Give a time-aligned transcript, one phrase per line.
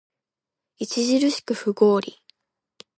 [0.79, 2.19] 著しく不合理